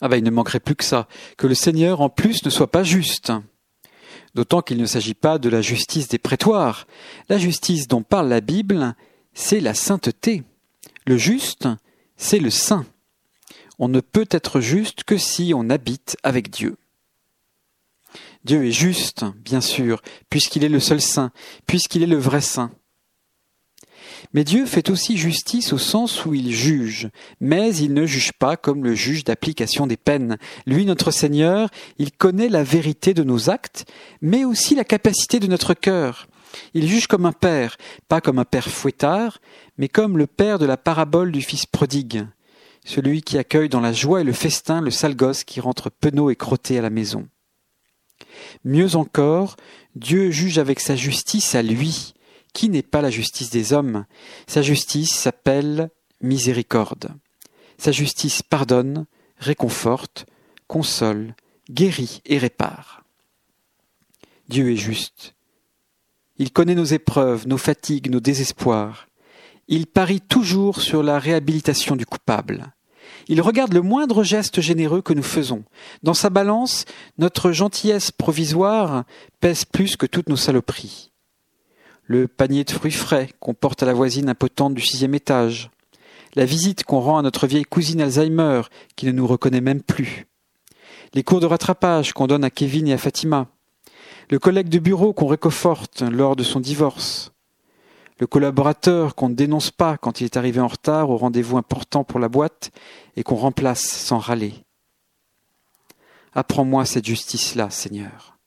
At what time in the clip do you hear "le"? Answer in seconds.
1.46-1.54, 11.06-11.18, 12.38-12.50, 20.68-20.80, 22.06-22.16, 28.84-28.94, 40.18-40.26, 44.24-44.32, 44.80-44.90, 73.72-73.82, 82.10-82.26, 94.28-94.40, 98.18-98.26